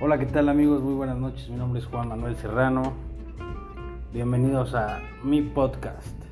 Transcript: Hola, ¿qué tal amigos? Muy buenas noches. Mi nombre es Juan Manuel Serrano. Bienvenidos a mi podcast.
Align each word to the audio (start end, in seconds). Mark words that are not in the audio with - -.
Hola, 0.00 0.16
¿qué 0.16 0.26
tal 0.26 0.48
amigos? 0.48 0.80
Muy 0.80 0.94
buenas 0.94 1.16
noches. 1.16 1.48
Mi 1.48 1.56
nombre 1.56 1.80
es 1.80 1.86
Juan 1.86 2.06
Manuel 2.06 2.36
Serrano. 2.36 2.92
Bienvenidos 4.12 4.72
a 4.72 5.00
mi 5.24 5.42
podcast. 5.42 6.27